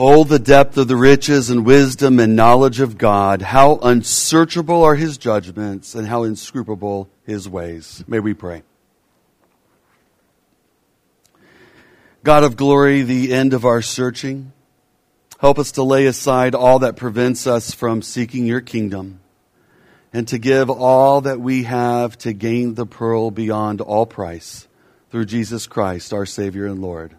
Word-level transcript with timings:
Oh, 0.00 0.22
the 0.22 0.38
depth 0.38 0.76
of 0.76 0.86
the 0.86 0.94
riches 0.94 1.50
and 1.50 1.66
wisdom 1.66 2.20
and 2.20 2.36
knowledge 2.36 2.78
of 2.78 2.98
God. 2.98 3.42
How 3.42 3.78
unsearchable 3.78 4.84
are 4.84 4.94
his 4.94 5.18
judgments 5.18 5.96
and 5.96 6.06
how 6.06 6.22
inscrutable 6.22 7.08
his 7.26 7.48
ways. 7.48 8.04
May 8.06 8.20
we 8.20 8.32
pray. 8.32 8.62
God 12.22 12.44
of 12.44 12.56
glory, 12.56 13.02
the 13.02 13.32
end 13.32 13.54
of 13.54 13.64
our 13.64 13.82
searching. 13.82 14.52
Help 15.40 15.58
us 15.58 15.72
to 15.72 15.82
lay 15.82 16.06
aside 16.06 16.54
all 16.54 16.78
that 16.80 16.94
prevents 16.94 17.48
us 17.48 17.74
from 17.74 18.00
seeking 18.00 18.46
your 18.46 18.60
kingdom 18.60 19.18
and 20.12 20.28
to 20.28 20.38
give 20.38 20.70
all 20.70 21.22
that 21.22 21.40
we 21.40 21.64
have 21.64 22.16
to 22.18 22.32
gain 22.32 22.74
the 22.74 22.86
pearl 22.86 23.32
beyond 23.32 23.80
all 23.80 24.06
price 24.06 24.68
through 25.10 25.24
Jesus 25.24 25.66
Christ, 25.66 26.12
our 26.12 26.26
Savior 26.26 26.66
and 26.66 26.80
Lord. 26.80 27.16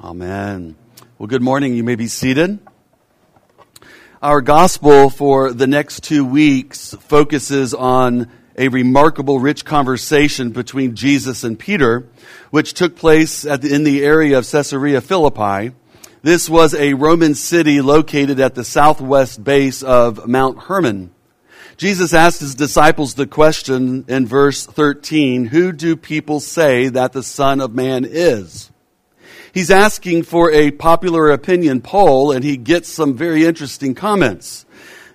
Amen. 0.00 0.76
Well, 1.24 1.30
good 1.30 1.40
morning. 1.40 1.72
You 1.72 1.84
may 1.84 1.94
be 1.94 2.06
seated. 2.06 2.58
Our 4.20 4.42
gospel 4.42 5.08
for 5.08 5.54
the 5.54 5.66
next 5.66 6.04
two 6.04 6.22
weeks 6.22 6.94
focuses 7.00 7.72
on 7.72 8.30
a 8.58 8.68
remarkable, 8.68 9.38
rich 9.40 9.64
conversation 9.64 10.50
between 10.50 10.94
Jesus 10.94 11.42
and 11.42 11.58
Peter, 11.58 12.06
which 12.50 12.74
took 12.74 12.94
place 12.94 13.40
the, 13.40 13.70
in 13.72 13.84
the 13.84 14.04
area 14.04 14.36
of 14.36 14.46
Caesarea 14.46 15.00
Philippi. 15.00 15.74
This 16.20 16.50
was 16.50 16.74
a 16.74 16.92
Roman 16.92 17.34
city 17.34 17.80
located 17.80 18.38
at 18.38 18.54
the 18.54 18.62
southwest 18.62 19.42
base 19.42 19.82
of 19.82 20.28
Mount 20.28 20.64
Hermon. 20.64 21.10
Jesus 21.78 22.12
asked 22.12 22.40
his 22.40 22.54
disciples 22.54 23.14
the 23.14 23.26
question 23.26 24.04
in 24.08 24.26
verse 24.26 24.66
13, 24.66 25.46
Who 25.46 25.72
do 25.72 25.96
people 25.96 26.40
say 26.40 26.90
that 26.90 27.14
the 27.14 27.22
Son 27.22 27.62
of 27.62 27.74
Man 27.74 28.04
is? 28.04 28.70
He's 29.54 29.70
asking 29.70 30.24
for 30.24 30.50
a 30.50 30.72
popular 30.72 31.30
opinion 31.30 31.80
poll 31.80 32.32
and 32.32 32.42
he 32.42 32.56
gets 32.56 32.88
some 32.88 33.16
very 33.16 33.46
interesting 33.46 33.94
comments. 33.94 34.66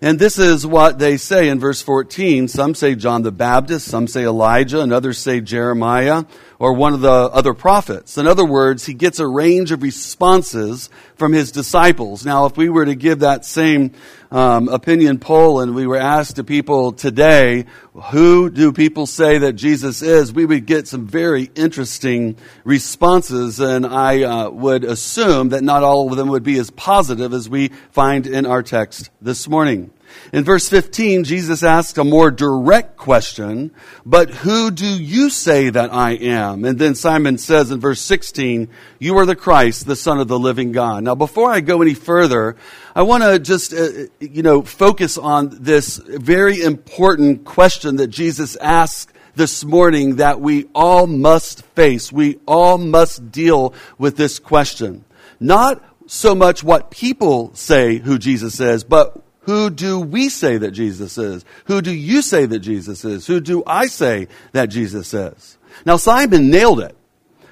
And 0.02 0.18
this 0.18 0.40
is 0.40 0.66
what 0.66 0.98
they 0.98 1.18
say 1.18 1.50
in 1.50 1.60
verse 1.60 1.82
14. 1.82 2.48
Some 2.48 2.74
say 2.74 2.96
John 2.96 3.24
the 3.24 3.34
Baptist, 3.34 3.88
some 3.88 4.08
say 4.08 4.24
Elijah, 4.24 4.80
and 4.80 4.94
others 4.94 5.18
say 5.18 5.42
Jeremiah 5.42 6.24
or 6.58 6.72
one 6.72 6.94
of 6.94 7.02
the 7.02 7.12
other 7.12 7.54
prophets. 7.54 8.18
In 8.18 8.28
other 8.28 8.46
words, 8.46 8.86
he 8.86 8.94
gets 8.94 9.20
a 9.20 9.28
range 9.28 9.74
of 9.74 9.84
responses 9.84 10.90
from 11.16 11.34
his 11.34 11.52
disciples. 11.52 12.26
Now, 12.26 12.46
if 12.46 12.56
we 12.56 12.70
were 12.70 12.86
to 12.86 12.96
give 12.96 13.20
that 13.20 13.44
same 13.44 13.92
um, 14.32 14.70
opinion 14.70 15.20
poll 15.20 15.60
and 15.60 15.74
we 15.74 15.88
were 15.88 15.98
asked 15.98 16.36
to 16.36 16.44
people 16.44 16.92
today, 16.92 17.66
who 18.12 18.50
do 18.50 18.72
people 18.72 19.06
say 19.06 19.40
that 19.40 19.54
Jesus 19.54 20.02
is, 20.02 20.32
we 20.32 20.46
would 20.46 20.66
get 20.66 20.88
some 20.88 21.08
very 21.08 21.50
interesting 21.56 22.38
responses. 22.64 23.60
And 23.60 23.86
I 23.86 24.24
uh, 24.24 24.50
would 24.50 24.84
assume 24.84 25.50
that 25.50 25.64
not 25.64 25.84
all 25.84 26.10
of 26.10 26.18
them 26.18 26.30
would 26.30 26.44
be 26.44 26.60
as 26.60 26.70
positive 26.70 27.34
as 27.34 27.50
we 27.50 27.70
find 27.92 28.28
in 28.28 28.46
our 28.46 28.64
text 28.64 29.10
this 29.22 29.48
morning. 29.48 29.92
In 30.32 30.44
verse 30.44 30.70
15, 30.70 31.24
Jesus 31.24 31.64
asks 31.64 31.98
a 31.98 32.04
more 32.04 32.32
direct 32.32 32.98
question, 32.98 33.72
but 34.06 34.30
who 34.30 34.72
do 34.72 34.86
you 34.86 35.30
say 35.30 35.70
that 35.70 35.94
I 35.94 36.12
am? 36.12 36.66
And 36.66 36.78
then 36.78 36.96
Simon 36.96 37.38
says 37.38 37.72
in 37.72 37.80
verse 37.80 38.02
16, 38.02 38.70
you 39.00 39.18
are 39.18 39.26
the 39.26 39.36
Christ, 39.36 39.86
the 39.86 39.96
Son 39.96 40.20
of 40.20 40.28
the 40.28 40.40
living 40.40 40.72
God. 40.72 41.04
Now, 41.04 41.16
before 41.16 41.52
I 41.52 41.62
go 41.62 41.82
any 41.82 41.94
further, 41.94 42.56
I 42.96 43.02
want 43.04 43.24
to 43.24 43.40
just, 43.40 43.74
uh, 43.74 44.08
you 44.20 44.44
know, 44.44 44.62
focus 44.62 45.18
on 45.18 45.50
this 45.62 45.98
very 45.98 46.62
important 46.62 47.46
question 47.46 47.96
that 47.98 48.08
Jesus 48.08 48.56
asks 48.58 49.12
this 49.36 49.64
morning 49.64 50.18
that 50.18 50.42
we 50.42 50.68
all 50.76 51.08
must 51.08 51.64
face. 51.68 52.12
We 52.12 52.40
all 52.46 52.78
must 52.78 53.32
deal 53.32 53.74
with 53.98 54.18
this 54.18 54.38
question. 54.38 55.06
Not 55.40 55.84
so 56.08 56.36
much 56.36 56.64
what 56.64 56.92
people 56.92 57.54
say 57.54 57.98
who 57.98 58.18
Jesus 58.18 58.60
is, 58.60 58.84
but 58.84 59.24
who 59.50 59.72
do 59.72 60.00
we 60.00 60.30
say 60.30 60.60
that 60.60 60.70
Jesus 60.74 61.18
is? 61.18 61.44
Who 61.66 61.82
do 61.82 61.92
you 61.92 62.22
say 62.22 62.46
that 62.46 62.60
Jesus 62.60 63.04
is? 63.04 63.26
Who 63.26 63.40
do 63.40 63.64
I 63.66 63.88
say 63.88 64.28
that 64.52 64.68
Jesus 64.68 65.12
is? 65.12 65.58
Now, 65.88 65.98
Simon 65.98 66.52
nailed 66.52 66.82
it. 66.82 66.96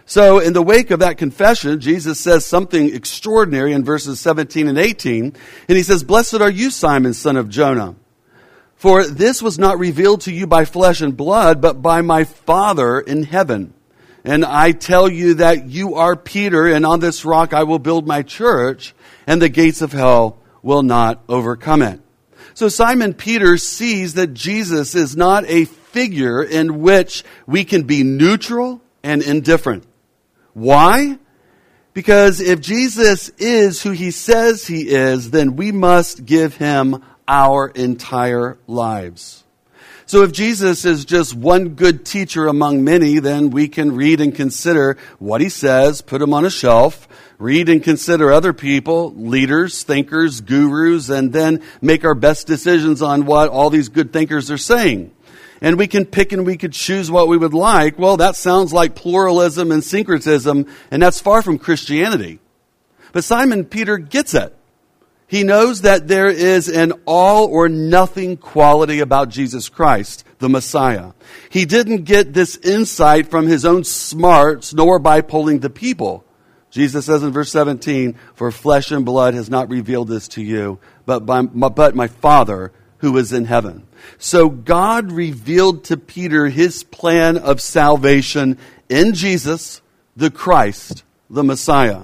So, 0.06 0.38
in 0.38 0.53
the 0.53 0.62
wake 0.62 0.91
of 0.91 1.00
that 1.00 1.18
confession, 1.18 1.80
Jesus 1.80 2.19
says 2.19 2.46
something 2.46 2.94
extraordinary 2.94 3.74
in 3.74 3.84
verses 3.84 4.19
17 4.19 4.68
and 4.68 4.78
18. 4.78 5.34
And 5.68 5.75
he 5.75 5.81
says, 5.81 6.03
Blessed 6.03 6.36
are 6.36 6.52
you, 6.52 6.69
Simon, 6.69 7.16
son 7.16 7.36
of 7.36 7.50
Jonah. 7.50 7.96
For 8.75 9.03
this 9.03 9.41
was 9.41 9.57
not 9.57 9.80
revealed 9.80 10.22
to 10.22 10.31
you 10.31 10.46
by 10.46 10.66
flesh 10.66 11.02
and 11.02 11.18
blood, 11.18 11.62
but 11.62 11.81
by 11.81 12.03
my 12.03 12.25
Father 12.25 13.00
in 13.00 13.24
heaven. 13.24 13.74
And 14.24 14.46
I 14.46 14.72
tell 14.72 15.09
you 15.09 15.34
that 15.36 15.68
you 15.68 15.96
are 15.96 16.16
Peter, 16.16 16.68
and 16.68 16.86
on 16.86 17.00
this 17.00 17.25
rock 17.25 17.53
I 17.56 17.63
will 17.63 17.80
build 17.80 18.06
my 18.06 18.22
church, 18.22 18.94
and 19.25 19.41
the 19.41 19.50
gates 19.50 19.81
of 19.81 19.94
hell 19.94 20.38
will 20.68 20.84
not 20.84 21.24
overcome 21.30 21.82
it. 21.82 22.02
So 22.54 22.68
Simon 22.68 23.14
Peter 23.14 23.58
sees 23.58 24.16
that 24.16 24.34
Jesus 24.34 24.96
is 24.96 25.16
not 25.16 25.46
a 25.48 25.64
figure 25.64 26.44
in 26.44 26.82
which 26.82 27.24
we 27.46 27.64
can 27.64 27.84
be 27.84 28.04
neutral 28.04 28.82
and 29.02 29.24
indifferent. 29.24 29.86
Why? 30.54 31.20
Because 31.94 32.42
if 32.42 32.60
Jesus 32.60 33.30
is 33.38 33.82
who 33.82 33.92
he 33.92 34.12
says 34.12 34.68
he 34.68 34.90
is, 34.90 35.32
then 35.32 35.56
we 35.56 35.72
must 35.72 36.26
give 36.26 36.58
him 36.58 37.02
our 37.30 37.70
entire 37.70 38.58
lives. 38.68 39.46
So 40.07 40.23
if 40.23 40.31
Jesus 40.31 40.85
is 40.85 41.03
just 41.03 41.35
one 41.35 41.75
good 41.75 42.06
teacher 42.06 42.47
among 42.47 42.85
many, 42.85 43.19
then 43.19 43.50
we 43.50 43.68
can 43.68 43.94
read 43.94 44.22
and 44.22 44.34
consider 44.34 44.97
what 45.19 45.41
he 45.41 45.50
says, 45.50 46.01
put 46.01 46.22
him 46.22 46.34
on 46.34 46.45
a 46.45 46.50
shelf, 46.50 47.09
read 47.38 47.68
and 47.68 47.84
consider 47.84 48.31
other 48.31 48.53
people, 48.53 49.13
leaders, 49.16 49.84
thinkers, 49.84 50.40
gurus, 50.40 51.09
and 51.09 51.34
then 51.34 51.62
make 51.81 52.06
our 52.06 52.16
best 52.16 52.47
decisions 52.47 53.01
on 53.01 53.25
what 53.25 53.50
all 53.50 53.69
these 53.69 53.90
good 53.90 54.13
thinkers 54.13 54.50
are 54.50 54.57
saying. 54.57 55.12
And 55.59 55.78
we 55.78 55.88
can 55.88 56.06
pick 56.06 56.31
and 56.31 56.45
we 56.45 56.56
could 56.56 56.72
choose 56.72 57.12
what 57.12 57.28
we 57.28 57.35
would 57.35 57.53
like. 57.53 58.00
Well, 58.00 58.16
that 58.16 58.38
sounds 58.38 58.72
like 58.72 58.95
pluralism 58.95 59.74
and 59.74 59.84
syncretism, 59.84 60.68
and 60.89 61.03
that's 61.03 61.19
far 61.19 61.41
from 61.41 61.59
Christianity. 61.59 62.39
But 63.12 63.25
Simon 63.25 63.66
Peter 63.66 63.97
gets 63.97 64.34
it. 64.34 64.56
He 65.28 65.44
knows 65.44 65.82
that 65.82 66.08
there 66.08 66.30
is 66.30 66.70
an 66.70 66.94
all 67.06 67.48
or 67.48 67.68
nothing 67.68 68.38
quality 68.38 69.02
about 69.02 69.30
Jesus 69.30 69.68
Christ, 69.68 70.24
the 70.40 70.48
Messiah. 70.48 71.12
He 71.50 71.66
didn't 71.66 72.06
get 72.06 72.34
this 72.34 72.56
insight 72.58 73.28
from 73.28 73.46
his 73.46 73.66
own 73.66 73.84
smarts 73.84 74.74
nor 74.74 75.00
by 75.00 75.20
polling 75.22 75.60
the 75.60 75.70
people. 75.70 76.24
Jesus 76.72 77.06
says 77.06 77.24
in 77.24 77.32
verse 77.32 77.52
17, 77.52 78.16
For 78.36 78.52
flesh 78.52 78.92
and 78.92 79.06
blood 79.06 79.34
has 79.34 79.50
not 79.50 79.70
revealed 79.70 80.08
this 80.08 80.30
to 80.30 80.42
you, 80.42 80.80
but, 81.06 81.26
by, 81.26 81.42
but 81.42 81.96
my 81.96 82.08
Father 82.08 82.72
who 83.00 83.18
is 83.18 83.34
in 83.34 83.46
heaven. 83.46 83.86
So 84.18 84.50
God 84.50 85.12
revealed 85.12 85.84
to 85.86 85.98
Peter 85.98 86.48
his 86.48 86.84
plan 86.84 87.38
of 87.38 87.62
salvation 87.62 88.58
in 88.90 89.14
Jesus, 89.14 89.82
the 90.16 90.32
Christ, 90.32 91.04
the 91.30 91.44
Messiah. 91.44 92.04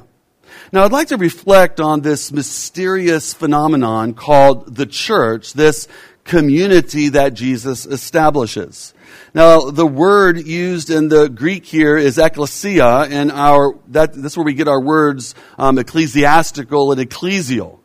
Now, 0.73 0.85
I'd 0.85 0.91
like 0.91 1.09
to 1.09 1.17
reflect 1.17 1.79
on 1.79 2.01
this 2.01 2.31
mysterious 2.31 3.31
phenomenon 3.31 4.15
called 4.15 4.75
the 4.75 4.87
church, 4.87 5.53
this 5.53 5.87
community 6.23 7.09
that 7.09 7.35
Jesus 7.35 7.85
establishes. 7.85 8.95
Now, 9.35 9.69
the 9.69 9.85
word 9.85 10.47
used 10.47 10.89
in 10.89 11.09
the 11.09 11.29
Greek 11.29 11.67
here 11.67 11.95
is 11.95 12.17
ecclesia, 12.17 13.01
and 13.07 13.31
our 13.31 13.77
that 13.89 14.15
that's 14.15 14.35
where 14.35 14.43
we 14.43 14.55
get 14.55 14.67
our 14.67 14.81
words 14.81 15.35
um, 15.59 15.77
ecclesiastical 15.77 16.91
and 16.91 16.99
ecclesial. 16.99 17.77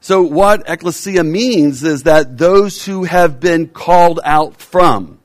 So, 0.00 0.22
what 0.22 0.62
ecclesia 0.70 1.24
means 1.24 1.82
is 1.82 2.04
that 2.04 2.38
those 2.38 2.84
who 2.84 3.02
have 3.02 3.40
been 3.40 3.66
called 3.66 4.20
out 4.22 4.60
from. 4.60 5.18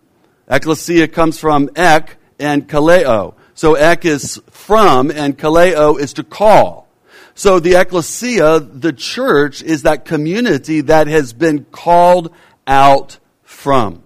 Ecclesia 0.50 1.07
comes 1.09 1.38
from 1.38 1.69
ek 1.75 2.18
and 2.40 2.68
kaleo. 2.68 3.35
So, 3.53 3.75
ek 3.75 4.03
is 4.03 4.41
from, 4.50 5.12
and 5.12 5.38
kaleo 5.38 6.00
is 6.00 6.13
to 6.13 6.23
call. 6.23 6.84
So 7.35 7.59
the 7.59 7.75
ecclesia, 7.75 8.59
the 8.59 8.94
church, 8.94 9.63
is 9.63 9.84
that 9.84 10.05
community 10.05 10.81
that 10.81 11.08
has 11.08 11.34
been 11.34 11.66
called 11.66 12.31
out 12.67 13.17
from. 13.41 14.03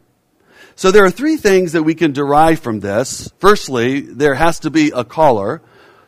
So 0.76 0.92
there 0.92 1.04
are 1.04 1.12
three 1.12 1.38
things 1.38 1.74
that 1.74 1.84
we 1.84 1.96
can 1.96 2.14
derive 2.14 2.60
from 2.60 2.80
this. 2.80 3.32
Firstly, 3.40 4.02
there 4.02 4.36
has 4.36 4.60
to 4.60 4.70
be 4.70 4.92
a 4.96 5.04
caller, 5.04 5.62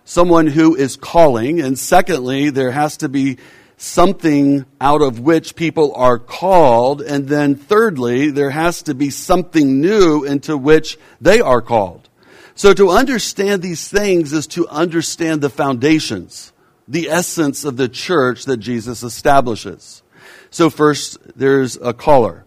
someone 0.06 0.48
who 0.48 0.76
is 0.76 0.96
calling. 0.96 1.60
And 1.60 1.78
secondly, 1.78 2.52
there 2.52 2.72
has 2.72 2.98
to 2.98 3.10
be 3.10 3.38
something 3.76 4.66
out 4.80 5.02
of 5.02 5.20
which 5.20 5.56
people 5.56 5.94
are 5.96 6.20
called. 6.20 7.02
And 7.02 7.28
then 7.28 7.56
thirdly, 7.56 8.30
there 8.32 8.52
has 8.52 8.84
to 8.84 8.94
be 8.94 9.10
something 9.10 9.82
new 9.82 10.24
into 10.24 10.56
which 10.56 10.98
they 11.20 11.42
are 11.42 11.62
called. 11.62 12.08
So 12.56 12.74
to 12.74 12.92
understand 12.92 13.62
these 13.62 13.90
things 13.90 14.32
is 14.32 14.48
to 14.48 14.68
understand 14.68 15.42
the 15.42 15.50
foundations 15.50 16.54
the 16.90 17.10
essence 17.10 17.64
of 17.64 17.78
the 17.78 17.88
church 17.88 18.46
that 18.46 18.58
Jesus 18.58 19.04
establishes. 19.04 20.02
So 20.50 20.70
first, 20.70 21.18
there's 21.38 21.78
a 21.78 21.94
caller. 21.94 22.46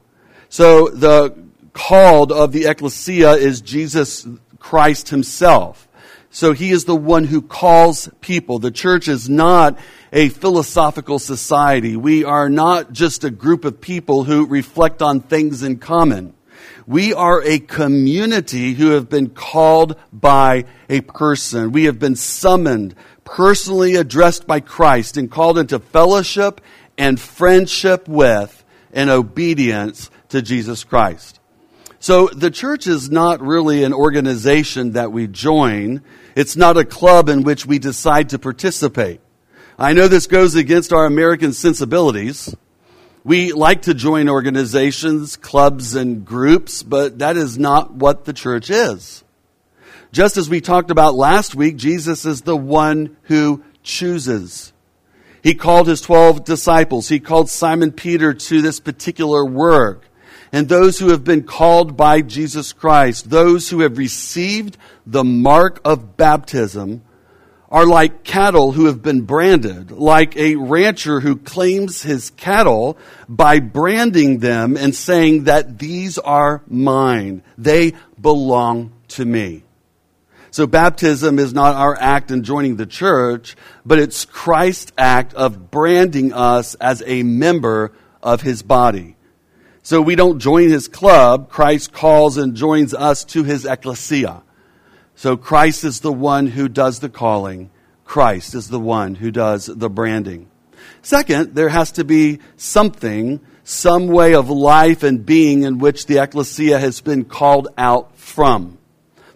So 0.49 0.89
the 0.89 1.35
called 1.73 2.33
of 2.33 2.53
the 2.53 2.67
ecclesia 2.67 3.33
is 3.33 3.61
Jesus 3.61 4.27
Christ 4.59 5.09
himself. 5.09 5.89
So 6.31 6.53
he 6.53 6.71
is 6.71 6.85
the 6.85 6.97
one 6.97 7.25
who 7.25 7.41
calls 7.41 8.11
people. 8.21 8.59
The 8.59 8.71
church 8.71 9.07
is 9.07 9.29
not 9.29 9.79
a 10.13 10.29
philosophical 10.29 11.19
society. 11.19 11.97
We 11.97 12.25
are 12.25 12.49
not 12.49 12.93
just 12.93 13.23
a 13.23 13.31
group 13.31 13.65
of 13.65 13.81
people 13.81 14.25
who 14.25 14.47
reflect 14.47 15.03
on 15.03 15.21
things 15.21 15.63
in 15.63 15.79
common. 15.79 16.35
We 16.87 17.15
are 17.15 17.43
a 17.43 17.59
community 17.59 18.75
who 18.75 18.91
have 18.91 19.09
been 19.09 19.31
called 19.31 19.97
by 20.13 20.65
a 20.89 21.01
person. 21.03 21.73
We 21.73 21.85
have 21.85 21.99
been 21.99 22.17
summoned, 22.17 22.95
personally 23.25 23.95
addressed 23.95 24.47
by 24.47 24.61
Christ 24.61 25.17
and 25.17 25.31
called 25.31 25.59
into 25.59 25.79
fellowship 25.79 26.61
and 26.99 27.21
friendship 27.21 28.09
with 28.09 28.65
and 28.93 29.11
obedience 29.11 30.11
to 30.31 30.43
Jesus 30.43 30.85
Christ. 30.85 31.41
So 32.01 32.27
the 32.27 32.51
church 32.51 32.89
is 32.89 33.11
not 33.11 33.41
really 33.41 33.85
an 33.85 33.93
organization 33.93 34.93
that 34.93 35.13
we 35.13 35.29
join. 35.29 36.03
It's 36.35 36.57
not 36.57 36.77
a 36.77 36.85
club 36.85 37.29
in 37.29 37.45
which 37.45 37.65
we 37.65 37.79
decide 37.79 38.31
to 38.31 38.41
participate. 38.41 39.21
I 39.79 39.93
know 39.93 40.09
this 40.09 40.27
goes 40.27 40.57
against 40.57 40.93
our 40.93 41.07
American 41.07 41.53
sensibilities. 41.53 42.55
We 43.25 43.53
like 43.53 43.83
to 43.83 43.95
join 43.95 44.29
organizations, 44.29 45.37
clubs, 45.37 45.95
and 45.95 46.25
groups, 46.25 46.83
but 46.83 47.21
that 47.21 47.37
is 47.37 47.59
not 47.59 47.93
what 47.93 48.25
the 48.25 48.33
church 48.33 48.71
is. 48.71 49.23
Just 50.11 50.37
as 50.37 50.51
we 50.51 50.61
talked 50.61 50.91
about 50.91 51.15
last 51.15 51.55
week, 51.55 51.77
Jesus 51.77 52.27
is 52.27 52.43
the 52.43 52.57
one 52.57 53.17
who 53.25 53.63
chooses. 53.83 54.73
He 55.43 55.55
called 55.55 55.87
his 55.89 56.01
12 56.01 56.45
disciples. 56.45 57.09
He 57.09 57.21
called 57.21 57.49
Simon 57.49 57.93
Peter 57.93 58.35
to 58.35 58.61
this 58.61 58.81
particular 58.81 59.45
work 59.45 60.09
and 60.53 60.69
those 60.69 60.99
who 60.99 61.09
have 61.09 61.25
been 61.25 61.45
called 61.45 61.97
by 61.97 62.21
Jesus 62.21 62.75
Christ, 62.75 63.31
those 63.31 63.71
who 63.71 63.81
have 63.81 63.97
received 63.97 64.77
the 65.07 65.25
mark 65.25 65.81
of 65.83 66.17
baptism, 66.19 67.03
are 67.73 67.87
like 67.87 68.23
cattle 68.23 68.73
who 68.73 68.85
have 68.85 69.03
been 69.03 69.23
branded, 69.23 69.91
like 69.91 70.37
a 70.37 70.57
rancher 70.57 71.21
who 71.21 71.37
claims 71.37 72.03
his 72.03 72.29
cattle 72.31 72.99
by 73.31 73.61
branding 73.61 74.41
them 74.41 74.77
and 74.77 74.95
saying 74.95 75.45
that 75.45 75.79
these 75.79 76.19
are 76.19 76.63
mine. 76.69 77.43
They 77.57 77.95
belong 78.21 78.93
to 79.09 79.25
me. 79.25 79.65
So 80.51 80.67
baptism 80.67 81.39
is 81.39 81.55
not 81.55 81.75
our 81.75 81.97
act 81.99 82.31
in 82.31 82.43
joining 82.45 82.77
the 82.77 82.85
church, 82.85 83.57
but 83.87 83.99
it's 83.99 84.27
Christ's 84.27 84.93
act 84.99 85.33
of 85.33 85.71
branding 85.71 86.35
us 86.35 86.75
as 86.75 87.03
a 87.07 87.23
member 87.23 87.93
of 88.23 88.43
his 88.43 88.63
body. 88.63 89.17
So 89.83 90.03
we 90.03 90.15
don't 90.15 90.41
join 90.41 90.69
his 90.69 90.89
club. 90.89 91.49
Christ 91.49 91.91
calls 91.95 92.37
and 92.37 92.55
joins 92.55 92.93
us 92.93 93.25
to 93.25 93.45
his 93.45 93.65
ecclesia. 93.65 94.43
So 95.15 95.37
Christ 95.37 95.85
is 95.85 96.01
the 96.01 96.13
one 96.13 96.49
who 96.49 96.69
does 96.69 97.01
the 97.01 97.09
calling. 97.09 97.71
Christ 98.05 98.55
is 98.55 98.69
the 98.69 98.81
one 98.81 99.15
who 99.15 99.31
does 99.31 99.67
the 99.67 99.89
branding. 99.91 100.51
Second, 101.03 101.55
there 101.55 101.69
has 101.69 101.93
to 101.93 102.05
be 102.05 102.41
something, 102.57 103.41
some 103.65 104.09
way 104.09 104.35
of 104.35 104.51
life 104.51 105.03
and 105.03 105.25
being 105.25 105.63
in 105.63 105.79
which 105.79 106.07
the 106.07 106.23
ecclesia 106.23 106.79
has 106.79 107.01
been 107.01 107.25
called 107.25 107.69
out 107.79 108.17
from. 108.17 108.79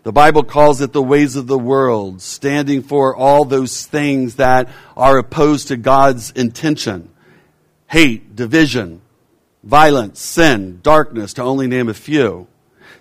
The 0.02 0.12
Bible 0.12 0.44
calls 0.44 0.80
it 0.80 0.92
the 0.92 1.02
ways 1.02 1.34
of 1.34 1.48
the 1.48 1.58
world, 1.58 2.22
standing 2.22 2.82
for 2.82 3.16
all 3.16 3.44
those 3.44 3.86
things 3.86 4.36
that 4.36 4.68
are 4.96 5.18
opposed 5.18 5.68
to 5.68 5.76
God's 5.76 6.30
intention. 6.30 7.10
Hate, 7.88 8.36
division, 8.36 9.00
violence, 9.64 10.20
sin, 10.20 10.78
darkness, 10.82 11.34
to 11.34 11.42
only 11.42 11.66
name 11.66 11.88
a 11.88 11.94
few. 11.94 12.46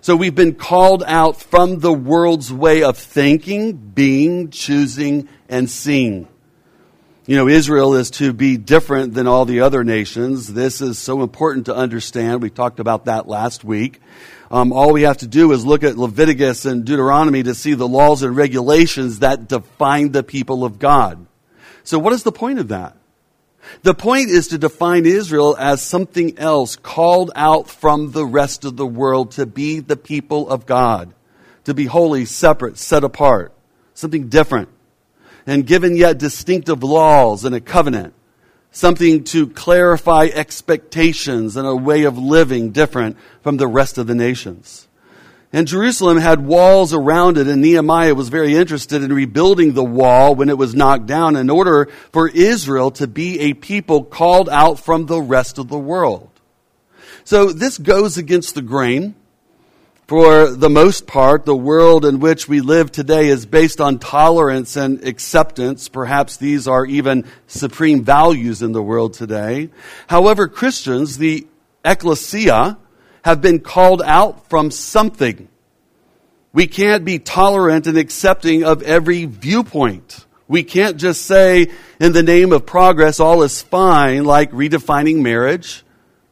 So 0.06 0.14
we've 0.14 0.36
been 0.36 0.54
called 0.54 1.02
out 1.04 1.40
from 1.40 1.80
the 1.80 1.92
world's 1.92 2.52
way 2.52 2.84
of 2.84 2.96
thinking, 2.96 3.72
being, 3.72 4.50
choosing, 4.50 5.28
and 5.48 5.68
seeing. 5.68 6.28
You 7.26 7.34
know, 7.34 7.48
Israel 7.48 7.96
is 7.96 8.12
to 8.12 8.32
be 8.32 8.56
different 8.56 9.14
than 9.14 9.26
all 9.26 9.44
the 9.46 9.62
other 9.62 9.82
nations. 9.82 10.54
This 10.54 10.80
is 10.80 10.96
so 10.96 11.24
important 11.24 11.66
to 11.66 11.74
understand. 11.74 12.40
We 12.40 12.50
talked 12.50 12.78
about 12.78 13.06
that 13.06 13.26
last 13.26 13.64
week. 13.64 14.00
Um, 14.48 14.72
all 14.72 14.92
we 14.92 15.02
have 15.02 15.18
to 15.18 15.26
do 15.26 15.50
is 15.50 15.66
look 15.66 15.82
at 15.82 15.98
Leviticus 15.98 16.66
and 16.66 16.84
Deuteronomy 16.84 17.42
to 17.42 17.56
see 17.56 17.74
the 17.74 17.88
laws 17.88 18.22
and 18.22 18.36
regulations 18.36 19.18
that 19.18 19.48
define 19.48 20.12
the 20.12 20.22
people 20.22 20.64
of 20.64 20.78
God. 20.78 21.26
So 21.82 21.98
what 21.98 22.12
is 22.12 22.22
the 22.22 22.30
point 22.30 22.60
of 22.60 22.68
that? 22.68 22.96
The 23.82 23.94
point 23.94 24.30
is 24.30 24.48
to 24.48 24.58
define 24.58 25.06
Israel 25.06 25.56
as 25.58 25.82
something 25.82 26.38
else 26.38 26.76
called 26.76 27.30
out 27.34 27.68
from 27.68 28.12
the 28.12 28.24
rest 28.24 28.64
of 28.64 28.76
the 28.76 28.86
world 28.86 29.32
to 29.32 29.46
be 29.46 29.80
the 29.80 29.96
people 29.96 30.48
of 30.48 30.66
God, 30.66 31.14
to 31.64 31.74
be 31.74 31.86
holy, 31.86 32.24
separate, 32.24 32.78
set 32.78 33.04
apart, 33.04 33.52
something 33.94 34.28
different, 34.28 34.68
and 35.46 35.66
given 35.66 35.96
yet 35.96 36.18
distinctive 36.18 36.82
laws 36.82 37.44
and 37.44 37.54
a 37.54 37.60
covenant, 37.60 38.14
something 38.70 39.24
to 39.24 39.48
clarify 39.48 40.28
expectations 40.32 41.56
and 41.56 41.66
a 41.66 41.76
way 41.76 42.04
of 42.04 42.18
living 42.18 42.70
different 42.70 43.16
from 43.42 43.56
the 43.56 43.68
rest 43.68 43.98
of 43.98 44.06
the 44.06 44.14
nations. 44.14 44.88
And 45.52 45.68
Jerusalem 45.68 46.18
had 46.18 46.44
walls 46.44 46.92
around 46.92 47.38
it, 47.38 47.46
and 47.46 47.62
Nehemiah 47.62 48.14
was 48.14 48.28
very 48.28 48.54
interested 48.54 49.02
in 49.02 49.12
rebuilding 49.12 49.72
the 49.72 49.84
wall 49.84 50.34
when 50.34 50.48
it 50.48 50.58
was 50.58 50.74
knocked 50.74 51.06
down 51.06 51.36
in 51.36 51.48
order 51.48 51.88
for 52.12 52.28
Israel 52.28 52.90
to 52.92 53.06
be 53.06 53.40
a 53.40 53.54
people 53.54 54.04
called 54.04 54.48
out 54.48 54.80
from 54.80 55.06
the 55.06 55.20
rest 55.20 55.58
of 55.58 55.68
the 55.68 55.78
world. 55.78 56.28
So 57.24 57.52
this 57.52 57.78
goes 57.78 58.18
against 58.18 58.54
the 58.54 58.62
grain. 58.62 59.14
For 60.06 60.50
the 60.50 60.70
most 60.70 61.08
part, 61.08 61.44
the 61.44 61.56
world 61.56 62.04
in 62.04 62.20
which 62.20 62.48
we 62.48 62.60
live 62.60 62.92
today 62.92 63.26
is 63.26 63.44
based 63.44 63.80
on 63.80 63.98
tolerance 63.98 64.76
and 64.76 65.02
acceptance. 65.02 65.88
Perhaps 65.88 66.36
these 66.36 66.68
are 66.68 66.86
even 66.86 67.24
supreme 67.48 68.04
values 68.04 68.62
in 68.62 68.70
the 68.70 68.82
world 68.82 69.14
today. 69.14 69.70
However, 70.06 70.46
Christians, 70.46 71.18
the 71.18 71.48
ecclesia, 71.84 72.78
have 73.26 73.40
been 73.42 73.58
called 73.58 74.00
out 74.02 74.48
from 74.48 74.70
something. 74.70 75.48
We 76.52 76.68
can't 76.68 77.04
be 77.04 77.18
tolerant 77.18 77.88
and 77.88 77.98
accepting 77.98 78.62
of 78.62 78.84
every 78.84 79.24
viewpoint. 79.24 80.24
We 80.46 80.62
can't 80.62 80.96
just 80.96 81.22
say, 81.22 81.72
in 81.98 82.12
the 82.12 82.22
name 82.22 82.52
of 82.52 82.66
progress, 82.66 83.18
all 83.18 83.42
is 83.42 83.60
fine, 83.60 84.22
like 84.26 84.52
redefining 84.52 85.22
marriage, 85.22 85.84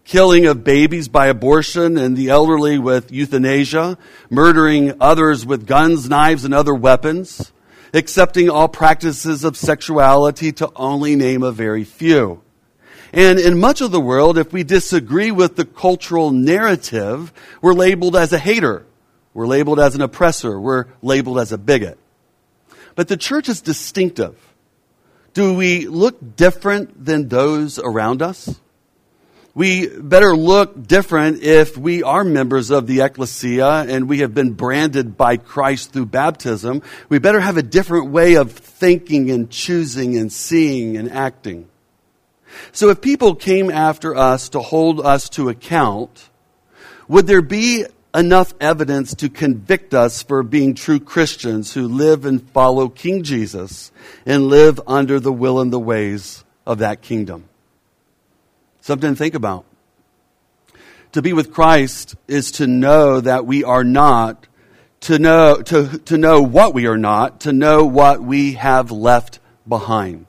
killing 0.05 0.47
of 0.47 0.63
babies 0.63 1.09
by 1.09 1.27
abortion 1.27 1.99
and 1.99 2.17
the 2.17 2.29
elderly 2.29 2.79
with 2.79 3.11
euthanasia, 3.11 3.99
murdering 4.31 4.93
others 5.01 5.45
with 5.45 5.67
guns, 5.67 6.09
knives, 6.09 6.45
and 6.45 6.55
other 6.55 6.77
weapons, 6.77 7.53
accepting 7.93 8.49
all 8.49 8.69
practices 8.69 9.43
of 9.43 9.57
sexuality 9.57 10.53
to 10.53 10.71
only 10.77 11.17
name 11.17 11.43
a 11.43 11.51
very 11.51 11.83
few. 11.83 12.44
And 13.15 13.39
in 13.39 13.61
much 13.61 13.81
of 13.81 13.93
the 13.93 14.01
world, 14.01 14.39
if 14.39 14.53
we 14.53 14.65
disagree 14.65 15.31
with 15.31 15.55
the 15.55 15.65
cultural 15.65 16.33
narrative, 16.33 17.33
we're 17.63 17.73
labeled 17.73 18.17
as 18.17 18.33
a 18.33 18.39
hater. 18.39 18.85
We're 19.33 19.47
labeled 19.47 19.79
as 19.79 19.95
an 19.95 20.01
oppressor. 20.01 20.59
We're 20.59 20.87
labeled 21.01 21.39
as 21.39 21.53
a 21.53 21.59
bigot. 21.59 21.97
But 22.97 23.07
the 23.07 23.17
church 23.17 23.49
is 23.49 23.61
distinctive. 23.61 24.37
Do 25.33 25.55
we 25.55 25.87
look 25.87 26.37
different 26.37 27.05
than 27.05 27.29
those 27.29 27.79
around 27.79 28.21
us? 28.21 28.61
We 29.55 29.87
better 29.87 30.37
look 30.37 30.85
different 30.85 31.41
if 31.45 31.77
we 31.77 32.03
are 32.03 32.25
members 32.25 32.71
of 32.71 32.89
the 32.89 33.03
ecclesia 33.03 33.87
and 33.89 34.09
we 34.09 34.19
have 34.19 34.35
been 34.35 34.55
branded 34.55 35.17
by 35.17 35.37
Christ 35.37 35.93
through 35.93 36.07
baptism. 36.07 36.83
We 37.09 37.21
better 37.21 37.39
have 37.39 37.57
a 37.57 37.63
different 37.63 38.11
way 38.11 38.35
of 38.35 38.51
thinking 38.51 39.31
and 39.31 39.49
choosing 39.49 40.17
and 40.17 40.33
seeing 40.33 40.97
and 40.97 41.09
acting. 41.13 41.69
So 42.73 42.91
if 42.91 43.01
people 43.01 43.35
came 43.35 43.71
after 43.71 44.15
us 44.17 44.49
to 44.51 44.61
hold 44.61 45.01
us 45.01 45.29
to 45.31 45.49
account, 45.49 46.29
would 47.09 47.27
there 47.27 47.43
be 47.43 47.85
enough 48.15 48.55
evidence 48.61 49.15
to 49.15 49.29
convict 49.29 49.93
us 49.93 50.23
for 50.23 50.43
being 50.43 50.75
true 50.75 51.01
Christians 51.01 51.75
who 51.75 51.89
live 51.89 52.25
and 52.25 52.49
follow 52.51 52.89
King 52.89 53.23
Jesus 53.23 53.91
and 54.25 54.47
live 54.47 54.81
under 54.87 55.19
the 55.19 55.33
will 55.33 55.61
and 55.61 55.73
the 55.73 55.81
ways 55.81 56.45
of 56.67 56.79
that 56.79 57.03
kingdom? 57.03 57.49
Something 58.81 59.13
to 59.13 59.17
think 59.17 59.35
about. 59.35 59.65
To 61.13 61.23
be 61.23 61.33
with 61.33 61.53
Christ 61.53 62.17
is 62.27 62.53
to 62.53 62.67
know 62.67 63.21
that 63.21 63.47
we 63.47 63.65
are 63.65 63.85
not, 63.85 64.47
to 65.01 65.19
know, 65.19 65.63
to, 65.63 65.99
to 65.99 66.19
know 66.19 66.43
what 66.43 66.75
we 66.75 66.87
are 66.87 66.99
not, 66.99 67.41
to 67.43 67.53
know 67.53 67.85
what 67.85 68.21
we 68.21 68.55
have 68.55 68.91
left 68.91 69.39
behind. 69.67 70.27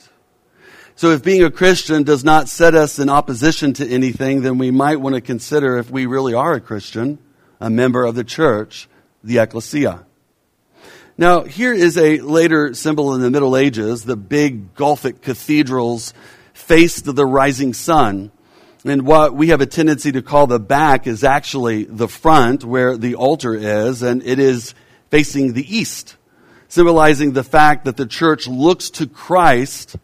So 0.97 1.11
if 1.11 1.23
being 1.23 1.43
a 1.43 1.51
Christian 1.51 2.03
does 2.03 2.23
not 2.23 2.47
set 2.47 2.73
us 2.73 2.99
in 2.99 3.09
opposition 3.09 3.73
to 3.73 3.85
anything, 3.85 4.43
then 4.43 4.57
we 4.57 4.71
might 4.71 5.01
want 5.01 5.15
to 5.15 5.21
consider 5.21 5.77
if 5.77 5.91
we 5.91 6.05
really 6.05 6.33
are 6.33 6.53
a 6.53 6.61
Christian, 6.61 7.19
a 7.59 7.69
member 7.69 8.05
of 8.05 8.15
the 8.15 8.23
church, 8.23 8.87
the 9.21 9.39
ecclesia. 9.39 10.05
Now, 11.17 11.43
here 11.43 11.73
is 11.73 11.97
a 11.97 12.21
later 12.21 12.73
symbol 12.73 13.13
in 13.13 13.19
the 13.19 13.29
Middle 13.29 13.57
Ages. 13.57 14.05
The 14.05 14.15
big 14.15 14.73
Gothic 14.73 15.21
cathedrals 15.21 16.13
faced 16.53 17.13
the 17.13 17.25
rising 17.25 17.73
sun. 17.73 18.31
And 18.85 19.05
what 19.05 19.35
we 19.35 19.49
have 19.49 19.59
a 19.59 19.65
tendency 19.65 20.13
to 20.13 20.21
call 20.21 20.47
the 20.47 20.59
back 20.61 21.07
is 21.07 21.25
actually 21.25 21.83
the 21.83 22.07
front 22.07 22.63
where 22.63 22.95
the 22.95 23.15
altar 23.15 23.53
is, 23.53 24.01
and 24.01 24.23
it 24.23 24.39
is 24.39 24.73
facing 25.09 25.53
the 25.53 25.75
east. 25.75 26.15
symbolizing 26.67 27.33
the 27.33 27.43
fact 27.43 27.85
that 27.85 27.97
the 27.97 28.05
church 28.05 28.47
looks 28.47 28.89
to 28.89 29.07
Christ 29.07 29.95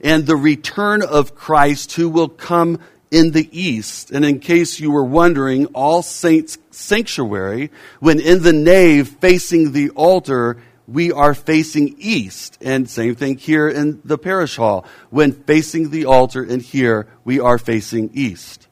and 0.00 0.26
the 0.26 0.36
return 0.36 1.02
of 1.02 1.34
Christ 1.34 1.92
who 1.92 2.08
will 2.08 2.28
come 2.28 2.78
in 3.10 3.32
the 3.32 3.48
east. 3.58 4.10
And 4.10 4.24
in 4.24 4.40
case 4.40 4.80
you 4.80 4.90
were 4.90 5.04
wondering, 5.04 5.66
All 5.66 6.02
Saints 6.02 6.58
Sanctuary, 6.70 7.70
when 7.98 8.20
in 8.20 8.42
the 8.42 8.52
nave 8.52 9.08
facing 9.20 9.72
the 9.72 9.90
altar, 9.90 10.62
we 10.86 11.12
are 11.12 11.34
facing 11.34 11.96
east. 11.98 12.58
And 12.60 12.88
same 12.88 13.14
thing 13.14 13.38
here 13.38 13.68
in 13.68 14.00
the 14.04 14.18
parish 14.18 14.56
hall. 14.56 14.84
When 15.10 15.32
facing 15.32 15.90
the 15.90 16.06
altar 16.06 16.42
and 16.42 16.62
here, 16.62 17.06
we 17.24 17.40
are 17.40 17.58
facing 17.58 18.10
east. 18.14 18.66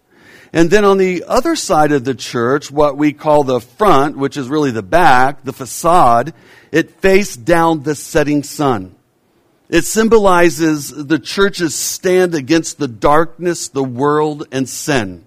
And 0.53 0.71
then 0.71 0.85
on 0.85 0.97
the 0.99 1.25
other 1.29 1.57
side 1.57 1.93
of 1.93 2.05
the 2.05 2.15
church, 2.15 2.71
what 2.71 2.97
we 2.97 3.13
call 3.13 3.45
the 3.45 3.61
front, 3.61 4.17
which 4.17 4.37
is 4.37 4.49
really 4.49 4.71
the 4.71 4.83
back, 4.83 5.45
the 5.45 5.53
facade, 5.53 6.33
it 6.73 6.91
faced 7.03 7.45
down 7.45 7.83
the 7.83 7.95
setting 7.95 8.43
sun. 8.43 8.95
It 9.69 9.85
symbolizes 9.85 10.89
the 10.89 11.19
church's 11.19 11.75
stand 11.75 12.35
against 12.35 12.79
the 12.79 12.89
darkness, 12.89 13.69
the 13.69 13.85
world, 13.85 14.47
and 14.51 14.69
sin. 14.69 15.27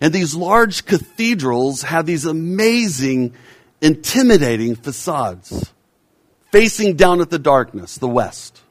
And 0.00 0.12
these 0.12 0.34
large 0.34 0.86
cathedrals 0.86 1.82
have 1.82 2.06
these 2.06 2.24
amazing, 2.24 3.34
intimidating 3.80 4.74
facades 4.74 5.72
facing 6.54 6.94
down 6.94 7.20
at 7.20 7.30
the 7.30 7.38
darkness, 7.38 7.98
the 7.98 8.08
west. 8.08 8.62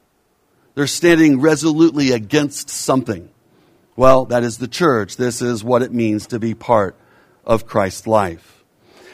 They're 0.74 0.88
standing 0.88 1.42
resolutely 1.42 2.12
against 2.12 2.70
something. 2.70 3.30
Well, 3.98 4.24
that 4.28 4.44
is 4.44 4.58
the 4.58 4.70
church. 4.70 5.18
This 5.18 5.42
is 5.42 5.66
what 5.66 5.82
it 5.82 5.92
means 5.92 6.28
to 6.28 6.40
be 6.40 6.54
part 6.54 6.96
of 7.46 7.66
Christ's 7.66 8.08
life. 8.08 8.63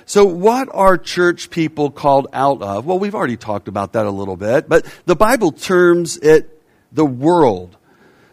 So 0.09 0.25
what 0.25 0.69
are 0.71 0.97
church 0.97 1.51
people 1.51 1.91
called 1.91 2.29
out 2.33 2.63
of? 2.63 2.87
Well, 2.87 2.97
we've 2.97 3.13
already 3.13 3.37
talked 3.37 3.67
about 3.67 3.93
that 3.93 4.07
a 4.07 4.09
little 4.09 4.37
bit, 4.37 4.67
but 4.67 4.83
the 5.05 5.15
Bible 5.15 5.51
terms 5.51 6.17
it 6.17 6.63
the 6.91 7.05
world. 7.05 7.77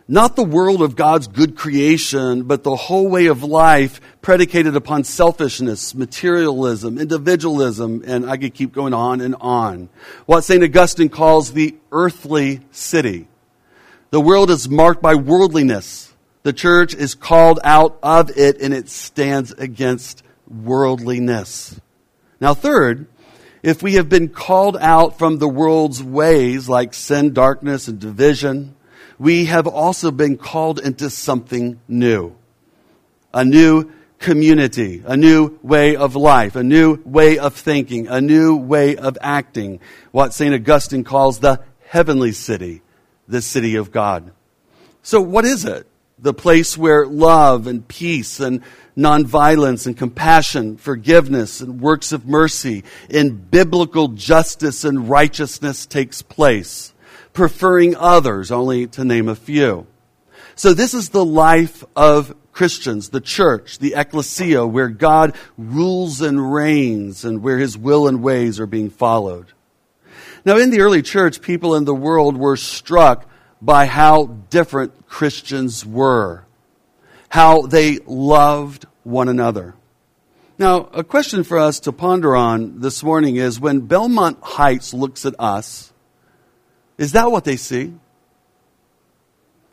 Not 0.09 0.37
the 0.37 0.43
world 0.43 0.81
of 0.81 0.97
God's 0.97 1.27
good 1.27 1.55
creation, 1.55 2.45
but 2.45 2.63
the 2.63 2.77
whole 2.77 3.11
way 3.11 3.27
of 3.27 3.43
life 3.43 4.01
predicated 4.23 4.75
upon 4.75 5.05
selfishness, 5.05 5.95
materialism, 5.95 6.97
individualism, 6.97 8.03
and 8.07 8.25
I 8.25 8.39
could 8.39 8.55
keep 8.55 8.73
going 8.73 8.95
on 8.95 9.21
and 9.21 9.37
on. 9.39 9.91
What 10.25 10.45
St. 10.45 10.65
Augustine 10.65 11.11
calls 11.11 11.53
the 11.53 11.77
earthly 11.93 12.63
city. 12.71 13.29
The 14.13 14.21
world 14.23 14.49
is 14.51 14.67
marked 14.67 15.03
by 15.03 15.15
worldliness, 15.15 16.15
the 16.43 16.55
church 16.55 16.95
is 16.95 17.15
called 17.15 17.61
out 17.63 17.99
of 18.03 18.31
it 18.35 18.63
and 18.63 18.73
it 18.73 18.89
stands 18.89 19.53
against 19.53 20.23
worldliness. 20.49 21.81
Now, 22.41 22.55
third, 22.55 23.07
if 23.63 23.83
we 23.83 23.95
have 23.95 24.09
been 24.09 24.29
called 24.29 24.77
out 24.77 25.19
from 25.19 25.39
the 25.39 25.49
world's 25.49 26.03
ways 26.03 26.69
like 26.69 26.95
sin, 26.95 27.33
darkness, 27.33 27.89
and 27.89 27.99
division, 27.99 28.77
we 29.19 29.47
have 29.47 29.67
also 29.67 30.11
been 30.11 30.37
called 30.37 30.79
into 30.79 31.11
something 31.11 31.81
new. 31.89 32.37
A 33.33 33.45
new 33.45 33.91
community, 34.19 35.03
a 35.05 35.17
new 35.17 35.59
way 35.63 35.97
of 35.97 36.17
life, 36.17 36.57
a 36.57 36.63
new 36.63 37.01
way 37.05 37.39
of 37.39 37.55
thinking, 37.55 38.09
a 38.09 38.21
new 38.21 38.57
way 38.57 38.97
of 38.97 39.19
acting. 39.21 39.81
What 40.11 40.33
St. 40.33 40.55
Augustine 40.55 41.05
calls 41.05 41.41
the 41.41 41.63
heavenly 41.87 42.33
city, 42.33 42.83
the 43.29 43.43
city 43.43 43.77
of 43.77 43.91
God. 43.91 44.33
So 45.03 45.21
what 45.21 45.45
is 45.45 45.65
it? 45.65 45.87
The 46.19 46.35
place 46.35 46.79
where 46.79 47.07
love 47.07 47.67
and 47.67 47.87
peace 47.87 48.41
and 48.41 48.63
nonviolence 48.97 49.87
and 49.87 49.97
compassion, 49.97 50.77
forgiveness 50.79 51.61
and 51.61 51.81
works 51.81 52.13
of 52.13 52.27
mercy 52.27 52.85
and 53.11 53.51
biblical 53.51 54.09
justice 54.09 54.85
and 54.85 55.11
righteousness 55.11 55.85
takes 55.85 56.23
place, 56.23 56.95
preferring 57.35 57.95
others, 57.97 58.51
only 58.51 58.87
to 58.87 59.05
name 59.05 59.29
a 59.29 59.35
few. 59.35 59.87
So 60.55 60.73
this 60.73 60.95
is 60.95 61.11
the 61.11 61.25
life 61.25 61.85
of 61.95 62.35
Christians, 62.53 63.11
the 63.11 63.21
church, 63.21 63.79
the 63.79 63.93
ecclesia, 63.95 64.67
where 64.67 64.89
God 64.89 65.37
rules 65.59 66.23
and 66.23 66.55
reigns 66.55 67.27
and 67.27 67.43
where 67.43 67.59
his 67.59 67.77
will 67.77 68.09
and 68.09 68.23
ways 68.23 68.59
are 68.59 68.67
being 68.67 68.89
followed. 68.89 69.53
Now 70.47 70.57
in 70.57 70.71
the 70.71 70.81
early 70.81 71.03
church, 71.03 71.43
people 71.43 71.75
in 71.75 71.85
the 71.85 71.95
world 71.95 72.39
were 72.39 72.57
struck 72.57 73.29
by 73.61 73.87
how 73.87 74.27
different 74.51 75.07
Christians 75.07 75.85
were, 75.85 76.45
how 77.29 77.63
they 77.63 77.99
loved 78.07 78.87
one 79.03 79.29
another. 79.29 79.75
Now, 80.59 80.89
a 80.93 81.05
question 81.05 81.45
for 81.45 81.59
us 81.59 81.81
to 81.81 81.93
ponder 81.93 82.35
on 82.35 82.81
this 82.81 83.03
morning 83.03 83.37
is 83.37 83.61
when 83.61 83.81
Belmont 83.81 84.39
Heights 84.43 84.95
looks 84.95 85.27
at 85.27 85.35
us, 85.39 85.93
is 86.97 87.13
that 87.13 87.31
what 87.31 87.45
they 87.45 87.57
see? 87.57 87.95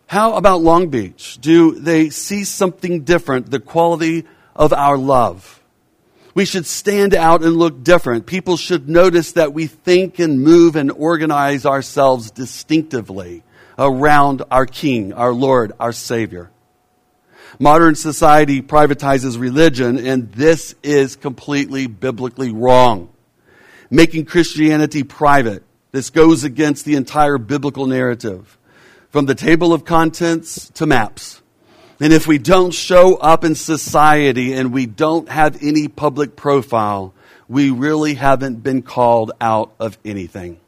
How 0.08 0.36
about 0.36 0.62
Long 0.62 0.90
Beach? 0.90 1.38
Do 1.40 1.72
they 1.72 2.10
see 2.10 2.44
something 2.44 3.04
different, 3.04 3.50
the 3.50 3.60
quality 3.60 4.26
of 4.56 4.74
our 4.74 4.98
love? 4.98 5.62
We 6.36 6.46
should 6.46 6.66
stand 6.66 7.14
out 7.14 7.44
and 7.44 7.56
look 7.56 7.84
different. 7.84 8.26
People 8.26 8.58
should 8.58 8.90
notice 8.90 9.34
that 9.34 9.54
we 9.54 9.68
think 9.68 10.20
and 10.20 10.42
move 10.42 10.76
and 10.76 10.92
organize 10.92 11.66
ourselves 11.66 12.32
distinctively 12.32 13.44
around 13.78 14.44
our 14.52 14.66
King, 14.66 15.14
our 15.14 15.34
Lord, 15.34 15.74
our 15.80 15.94
Savior. 15.94 16.52
Modern 17.60 17.96
society 17.96 18.62
privatizes 18.62 19.40
religion, 19.40 19.98
and 19.98 20.32
this 20.32 20.76
is 20.82 21.16
completely 21.16 21.88
biblically 21.88 22.52
wrong. 22.52 23.10
Making 23.90 24.26
Christianity 24.26 25.04
private. 25.04 25.64
This 25.92 26.10
goes 26.10 26.44
against 26.44 26.86
the 26.86 26.96
entire 26.96 27.38
biblical 27.38 27.86
narrative. 27.86 28.58
From 29.12 29.28
the 29.28 29.36
table 29.36 29.74
of 29.74 29.86
contents 29.86 30.70
to 30.72 30.88
maps. 30.88 31.42
And 32.00 32.12
if 32.12 32.26
we 32.26 32.40
don't 32.40 32.72
show 32.72 33.16
up 33.18 33.44
in 33.44 33.54
society 33.54 34.54
and 34.54 34.74
we 34.74 34.88
don't 34.88 35.30
have 35.30 35.62
any 35.62 35.88
public 35.88 36.36
profile, 36.36 37.14
we 37.48 37.70
really 37.70 38.16
haven't 38.16 38.64
been 38.64 38.82
called 38.82 39.32
out 39.40 39.74
of 39.80 39.98
anything. 40.04 40.60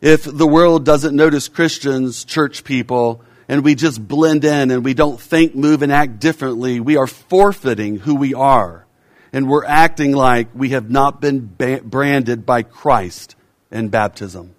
If 0.00 0.22
the 0.24 0.46
world 0.46 0.84
doesn't 0.84 1.16
notice 1.16 1.48
Christians, 1.48 2.24
church 2.24 2.62
people, 2.62 3.22
and 3.48 3.64
we 3.64 3.74
just 3.74 4.06
blend 4.06 4.44
in 4.44 4.70
and 4.70 4.84
we 4.84 4.94
don't 4.94 5.20
think, 5.20 5.56
move, 5.56 5.82
and 5.82 5.90
act 5.90 6.20
differently, 6.20 6.78
we 6.78 6.96
are 6.96 7.08
forfeiting 7.08 7.98
who 7.98 8.14
we 8.14 8.32
are. 8.32 8.86
And 9.32 9.48
we're 9.48 9.64
acting 9.64 10.12
like 10.12 10.48
we 10.54 10.70
have 10.70 10.88
not 10.88 11.20
been 11.20 11.46
branded 11.46 12.46
by 12.46 12.62
Christ 12.62 13.34
in 13.70 13.88
baptism. 13.88 14.54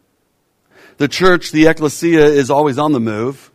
The 0.98 1.08
church, 1.08 1.52
the 1.52 1.68
ecclesia, 1.68 2.26
is 2.26 2.52
always 2.52 2.78
on 2.78 2.92
the 2.92 3.00
move. 3.00 3.50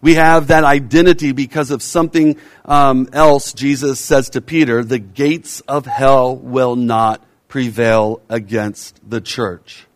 We 0.00 0.14
have 0.14 0.48
that 0.48 0.64
identity 0.64 1.32
because 1.32 1.70
of 1.70 1.82
something 1.82 2.38
um, 2.64 3.08
else 3.12 3.52
Jesus 3.52 4.00
says 4.00 4.30
to 4.30 4.40
Peter 4.40 4.82
the 4.82 4.98
gates 4.98 5.60
of 5.60 5.86
hell 5.86 6.34
will 6.34 6.74
not 6.74 7.22
prevail 7.48 8.22
against 8.28 8.98
the 9.08 9.20
church. 9.20 9.86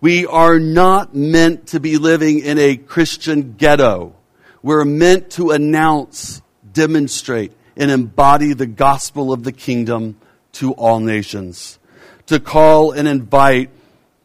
We 0.00 0.26
are 0.26 0.58
not 0.58 1.14
meant 1.14 1.68
to 1.68 1.80
be 1.80 1.96
living 1.96 2.40
in 2.40 2.58
a 2.58 2.76
Christian 2.76 3.54
ghetto. 3.56 4.14
We're 4.62 4.84
meant 4.84 5.30
to 5.32 5.50
announce, 5.50 6.42
demonstrate, 6.72 7.52
and 7.76 7.90
embody 7.90 8.52
the 8.52 8.66
gospel 8.66 9.32
of 9.32 9.44
the 9.44 9.52
kingdom 9.52 10.18
to 10.52 10.72
all 10.72 11.00
nations. 11.00 11.78
To 12.26 12.40
call 12.40 12.92
and 12.92 13.06
invite 13.06 13.70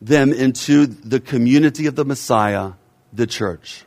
them 0.01 0.33
into 0.33 0.87
the 0.87 1.19
community 1.19 1.85
of 1.85 1.95
the 1.95 2.05
Messiah, 2.05 2.73
the 3.13 3.27
church. 3.27 3.85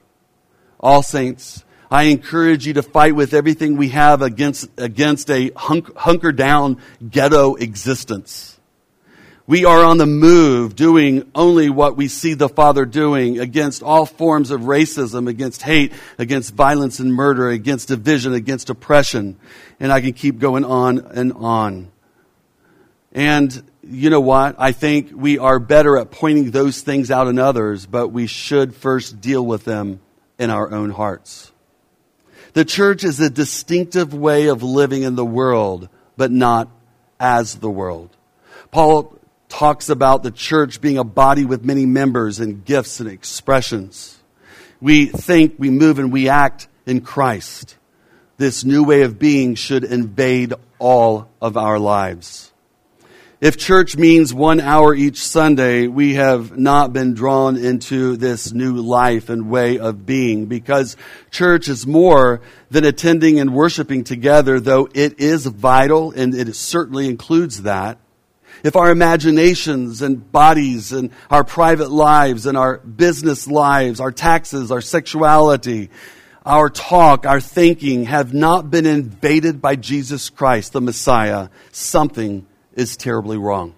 All 0.79 1.03
saints, 1.03 1.65
I 1.91 2.05
encourage 2.05 2.67
you 2.67 2.75
to 2.75 2.83
fight 2.83 3.15
with 3.15 3.35
everything 3.35 3.77
we 3.77 3.91
have 3.91 4.23
against, 4.23 4.69
against 4.77 5.31
a 5.31 5.51
hunk, 5.57 5.97
hunker 5.97 6.33
down 6.33 6.81
ghetto 7.11 7.55
existence. 7.55 8.54
We 9.47 9.67
are 9.67 9.85
on 9.85 9.99
the 9.99 10.07
move 10.07 10.75
doing 10.75 11.31
only 11.35 11.69
what 11.69 11.99
we 11.99 12.09
see 12.09 12.33
the 12.33 12.49
Father 12.49 12.87
doing 12.87 13.39
against 13.39 13.83
all 13.83 14.07
forms 14.07 14.51
of 14.51 14.63
racism, 14.63 15.29
against 15.29 15.61
hate, 15.61 15.93
against 16.17 16.55
violence 16.55 16.99
and 16.99 17.13
murder, 17.13 17.51
against 17.51 17.89
division, 17.89 18.33
against 18.33 18.71
oppression. 18.71 19.37
And 19.79 19.93
I 19.93 20.01
can 20.01 20.15
keep 20.15 20.39
going 20.39 20.65
on 20.65 20.99
and 20.99 21.35
on. 21.35 21.93
And 23.13 23.71
you 23.83 24.09
know 24.09 24.23
what? 24.23 24.57
I 24.59 24.73
think 24.73 25.11
we 25.15 25.37
are 25.37 25.59
better 25.59 25.99
at 25.99 26.11
pointing 26.11 26.51
those 26.51 26.81
things 26.81 27.11
out 27.11 27.29
in 27.29 27.39
others, 27.39 27.85
but 27.85 28.09
we 28.09 28.27
should 28.27 28.75
first 28.75 29.21
deal 29.21 29.45
with 29.45 29.65
them 29.65 30.01
in 30.39 30.49
our 30.49 30.73
own 30.73 30.89
hearts. 30.89 31.53
The 32.55 32.65
church 32.65 33.05
is 33.05 33.21
a 33.21 33.29
distinctive 33.29 34.15
way 34.15 34.47
of 34.47 34.63
living 34.63 35.03
in 35.03 35.17
the 35.17 35.25
world, 35.25 35.91
but 36.17 36.31
not 36.31 36.71
as 37.21 37.57
the 37.57 37.71
world. 37.71 38.17
Paul 38.71 39.19
talks 39.49 39.89
about 39.89 40.23
the 40.23 40.31
church 40.31 40.81
being 40.81 40.99
a 40.99 41.05
body 41.05 41.45
with 41.45 41.65
many 41.65 41.87
members 41.87 42.41
and 42.41 42.65
gifts 42.65 43.01
and 43.01 43.09
expressions. 43.09 44.21
We 44.81 45.07
think, 45.07 45.55
we 45.59 45.71
move, 45.71 45.99
and 45.99 46.13
we 46.13 46.29
act 46.29 46.69
in 46.87 47.01
Christ. 47.01 47.77
This 48.37 48.65
new 48.65 48.85
way 48.85 49.03
of 49.03 49.19
being 49.19 49.55
should 49.55 49.85
invade 49.85 50.55
all 50.79 51.29
of 51.41 51.57
our 51.57 51.79
lives. 51.79 52.53
If 53.41 53.59
church 53.59 53.97
means 53.97 54.33
one 54.33 54.59
hour 54.59 54.95
each 54.95 55.19
Sunday, 55.19 55.87
we 55.87 56.15
have 56.15 56.57
not 56.57 56.93
been 56.93 57.13
drawn 57.13 57.57
into 57.57 58.17
this 58.17 58.53
new 58.53 58.77
life 58.77 59.29
and 59.29 59.51
way 59.51 59.79
of 59.79 60.07
being 60.07 60.47
because 60.47 60.97
church 61.31 61.69
is 61.69 61.87
more 61.87 62.41
than 62.71 62.85
attending 62.85 63.39
and 63.39 63.55
worshiping 63.55 64.03
together, 64.03 64.61
though 64.61 64.89
it 64.95 65.21
is 65.21 65.45
vital 65.45 66.11
and 66.13 66.35
it 66.35 66.55
certainly 66.55 67.07
includes 67.07 67.65
that. 67.65 67.99
If 68.65 68.77
our 68.77 68.91
imaginations 68.91 70.01
and 70.01 70.33
bodies 70.33 70.91
and 70.91 71.11
our 71.31 71.45
private 71.45 71.91
lives 71.91 72.47
and 72.47 72.57
our 72.57 72.79
business 72.79 73.47
lives, 73.47 74.01
our 74.01 74.11
taxes, 74.11 74.73
our 74.73 74.81
sexuality, 74.81 75.91
our 76.47 76.71
talk, 76.71 77.27
our 77.27 77.43
thinking 77.43 78.07
have 78.07 78.33
not 78.33 78.71
been 78.71 78.87
invaded 78.87 79.61
by 79.61 79.77
Jesus 79.77 80.31
Christ, 80.31 80.73
the 80.73 80.81
Messiah, 80.81 81.51
something 81.73 82.47
is 82.73 82.97
terribly 82.97 83.37
wrong. 83.37 83.75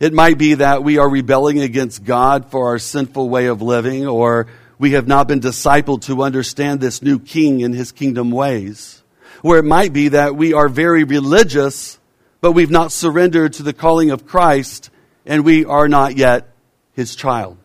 It 0.00 0.12
might 0.12 0.38
be 0.38 0.54
that 0.54 0.82
we 0.82 0.98
are 0.98 1.08
rebelling 1.08 1.60
against 1.60 2.04
God 2.04 2.50
for 2.50 2.66
our 2.70 2.80
sinful 2.80 3.28
way 3.28 3.46
of 3.46 3.62
living, 3.62 4.08
or 4.08 4.48
we 4.76 4.90
have 4.92 5.06
not 5.06 5.28
been 5.28 5.40
discipled 5.40 6.02
to 6.02 6.24
understand 6.24 6.80
this 6.80 7.00
new 7.00 7.20
king 7.20 7.62
and 7.62 7.76
his 7.76 7.92
kingdom 7.92 8.32
ways. 8.32 9.04
Or 9.44 9.56
it 9.56 9.64
might 9.64 9.92
be 9.92 10.08
that 10.08 10.34
we 10.34 10.52
are 10.52 10.68
very 10.68 11.04
religious, 11.04 12.00
but 12.46 12.52
we've 12.52 12.70
not 12.70 12.92
surrendered 12.92 13.54
to 13.54 13.64
the 13.64 13.72
calling 13.72 14.12
of 14.12 14.24
Christ, 14.24 14.90
and 15.26 15.44
we 15.44 15.64
are 15.64 15.88
not 15.88 16.16
yet 16.16 16.46
his 16.92 17.16
child. 17.16 17.58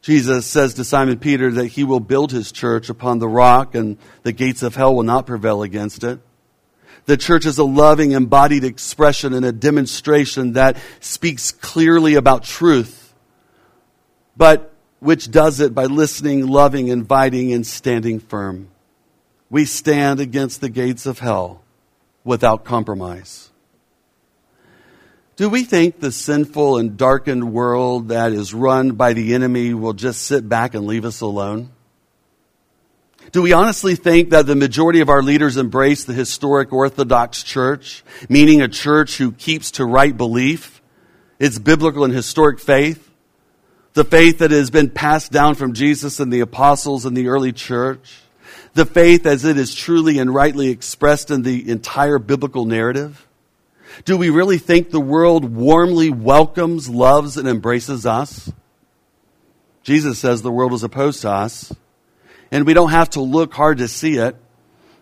Jesus 0.00 0.46
says 0.46 0.72
to 0.72 0.84
Simon 0.84 1.18
Peter 1.18 1.50
that 1.50 1.66
he 1.66 1.84
will 1.84 2.00
build 2.00 2.32
his 2.32 2.50
church 2.52 2.88
upon 2.88 3.18
the 3.18 3.28
rock, 3.28 3.74
and 3.74 3.98
the 4.22 4.32
gates 4.32 4.62
of 4.62 4.76
hell 4.76 4.94
will 4.94 5.02
not 5.02 5.26
prevail 5.26 5.62
against 5.62 6.04
it. 6.04 6.20
The 7.04 7.18
church 7.18 7.44
is 7.44 7.58
a 7.58 7.64
loving, 7.64 8.12
embodied 8.12 8.64
expression 8.64 9.34
and 9.34 9.44
a 9.44 9.52
demonstration 9.52 10.54
that 10.54 10.78
speaks 11.00 11.52
clearly 11.52 12.14
about 12.14 12.44
truth, 12.44 13.12
but 14.38 14.72
which 15.00 15.30
does 15.30 15.60
it 15.60 15.74
by 15.74 15.84
listening, 15.84 16.46
loving, 16.46 16.88
inviting, 16.88 17.52
and 17.52 17.66
standing 17.66 18.20
firm. 18.20 18.70
We 19.50 19.66
stand 19.66 20.18
against 20.18 20.62
the 20.62 20.70
gates 20.70 21.04
of 21.04 21.18
hell 21.18 21.59
without 22.24 22.64
compromise. 22.64 23.50
Do 25.36 25.48
we 25.48 25.64
think 25.64 26.00
the 26.00 26.12
sinful 26.12 26.76
and 26.76 26.98
darkened 26.98 27.52
world 27.52 28.08
that 28.08 28.32
is 28.32 28.52
run 28.52 28.92
by 28.92 29.14
the 29.14 29.32
enemy 29.32 29.72
will 29.72 29.94
just 29.94 30.22
sit 30.22 30.46
back 30.46 30.74
and 30.74 30.86
leave 30.86 31.06
us 31.06 31.22
alone? 31.22 31.70
Do 33.32 33.42
we 33.42 33.52
honestly 33.52 33.94
think 33.94 34.30
that 34.30 34.46
the 34.46 34.56
majority 34.56 35.00
of 35.00 35.08
our 35.08 35.22
leaders 35.22 35.56
embrace 35.56 36.04
the 36.04 36.12
historic 36.12 36.72
Orthodox 36.72 37.42
Church, 37.42 38.04
meaning 38.28 38.60
a 38.60 38.68
church 38.68 39.18
who 39.18 39.32
keeps 39.32 39.70
to 39.72 39.84
right 39.84 40.14
belief, 40.16 40.82
its 41.38 41.58
biblical 41.58 42.04
and 42.04 42.12
historic 42.12 42.58
faith, 42.58 43.10
the 43.94 44.04
faith 44.04 44.38
that 44.38 44.50
has 44.50 44.70
been 44.70 44.90
passed 44.90 45.32
down 45.32 45.54
from 45.54 45.74
Jesus 45.74 46.20
and 46.20 46.32
the 46.32 46.40
apostles 46.40 47.06
in 47.06 47.14
the 47.14 47.28
early 47.28 47.52
church, 47.52 48.20
the 48.74 48.86
faith 48.86 49.26
as 49.26 49.44
it 49.44 49.56
is 49.56 49.74
truly 49.74 50.18
and 50.18 50.34
rightly 50.34 50.70
expressed 50.70 51.30
in 51.30 51.42
the 51.42 51.68
entire 51.70 52.18
biblical 52.18 52.64
narrative? 52.64 53.26
Do 54.04 54.16
we 54.16 54.30
really 54.30 54.58
think 54.58 54.90
the 54.90 55.00
world 55.00 55.44
warmly 55.44 56.10
welcomes, 56.10 56.88
loves, 56.88 57.36
and 57.36 57.48
embraces 57.48 58.06
us? 58.06 58.52
Jesus 59.82 60.18
says 60.18 60.42
the 60.42 60.52
world 60.52 60.72
is 60.72 60.82
opposed 60.82 61.22
to 61.22 61.30
us 61.30 61.74
and 62.50 62.66
we 62.66 62.74
don't 62.74 62.90
have 62.90 63.10
to 63.10 63.20
look 63.20 63.54
hard 63.54 63.78
to 63.78 63.88
see 63.88 64.16
it. 64.16 64.36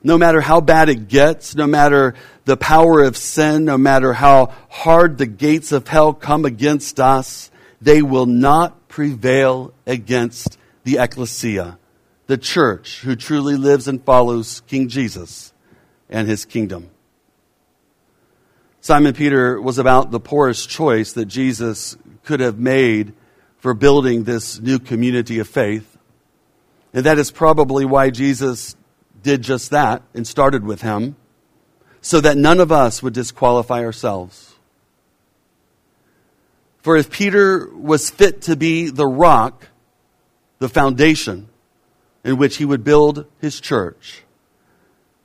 No 0.03 0.17
matter 0.17 0.41
how 0.41 0.61
bad 0.61 0.89
it 0.89 1.09
gets, 1.09 1.55
no 1.57 1.67
matter 1.67 2.15
the 2.45 2.57
power 2.57 3.03
of 3.03 3.17
sin, 3.17 3.65
no 3.65 3.77
matter 3.77 4.13
how 4.13 4.55
hard 4.69 5.19
the 5.19 5.27
gates 5.27 5.73
of 5.73 5.89
hell 5.89 6.13
come 6.13 6.45
against 6.45 7.01
us, 7.01 7.51
they 7.81 8.03
will 8.03 8.27
not 8.27 8.89
prevail 8.89 9.73
against 9.87 10.57
the 10.85 10.99
ecclesia, 10.99 11.79
the 12.29 12.39
church 12.39 13.01
who 13.01 13.17
truly 13.17 13.57
lives 13.57 13.89
and 13.89 14.05
follows 14.05 14.61
King 14.67 14.89
Jesus 14.89 15.53
and 16.11 16.29
his 16.29 16.45
kingdom. 16.45 16.91
Simon 18.83 19.15
Peter 19.15 19.61
was 19.61 19.79
about 19.79 20.11
the 20.11 20.21
poorest 20.21 20.69
choice 20.69 21.15
that 21.15 21.25
Jesus 21.25 21.97
could 22.25 22.41
have 22.41 22.59
made 22.59 23.15
for 23.57 23.73
building 23.73 24.25
this 24.25 24.61
new 24.61 24.79
community 24.79 25.39
of 25.39 25.49
faith. 25.49 25.97
And 26.93 27.05
that 27.07 27.19
is 27.19 27.31
probably 27.31 27.87
why 27.87 28.11
Jesus 28.11 28.77
did 29.23 29.41
just 29.43 29.71
that 29.71 30.03
and 30.13 30.27
started 30.27 30.65
with 30.65 30.83
him, 30.83 31.17
so 32.03 32.21
that 32.21 32.37
none 32.37 32.61
of 32.61 32.71
us 32.71 33.03
would 33.03 33.15
disqualify 33.15 33.83
ourselves. 33.83 34.55
For 36.83 36.95
if 36.95 37.11
Peter 37.11 37.69
was 37.75 38.11
fit 38.11 38.43
to 38.43 38.55
be 38.55 38.91
the 38.91 39.07
rock, 39.07 39.69
the 40.59 40.69
foundation 40.69 41.48
in 42.29 42.37
which 42.37 42.59
he 42.59 42.65
would 42.67 42.85
build 42.85 43.25
his 43.41 43.59
church, 43.59 44.23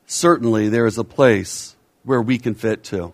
certainly 0.05 0.69
there 0.69 0.85
is 0.85 0.97
a 0.97 1.03
place 1.03 1.75
where 2.03 2.21
we 2.21 2.37
can 2.37 2.55
fit 2.55 2.81
too. 2.81 3.11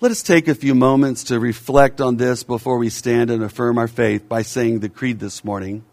Let 0.00 0.10
us 0.10 0.24
take 0.24 0.48
a 0.48 0.54
few 0.56 0.74
moments 0.74 1.22
to 1.24 1.38
reflect 1.38 2.00
on 2.00 2.16
this 2.16 2.42
before 2.42 2.78
we 2.78 2.90
stand 2.90 3.30
and 3.30 3.44
affirm 3.44 3.78
our 3.78 3.86
faith 3.86 4.28
by 4.28 4.42
saying 4.42 4.80
the 4.80 4.88
creed 4.88 5.20
this 5.20 5.44
morning. 5.44 5.84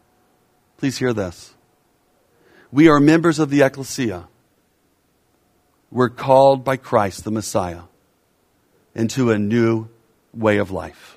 Please 0.77 0.97
hear 0.97 1.13
this. 1.13 1.53
We 2.71 2.87
are 2.87 2.99
members 2.99 3.37
of 3.37 3.51
the 3.51 3.61
ecclesia. 3.61 4.27
We're 5.91 6.09
called 6.09 6.63
by 6.63 6.77
Christ 6.77 7.23
the 7.23 7.29
Messiah 7.29 7.83
into 8.95 9.29
a 9.29 9.37
new 9.37 9.89
way 10.33 10.57
of 10.57 10.71
life. 10.71 11.14